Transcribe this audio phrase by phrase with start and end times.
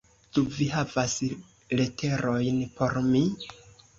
[0.35, 1.17] Ĉu ci havas
[1.81, 3.21] leterojn por mi?